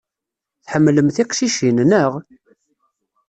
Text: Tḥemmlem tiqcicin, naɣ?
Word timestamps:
Tḥemmlem 0.65 1.09
tiqcicin, 1.15 1.77
naɣ? 1.85 2.11